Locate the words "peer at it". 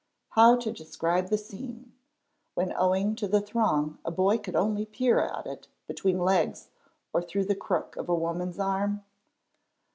4.83-5.67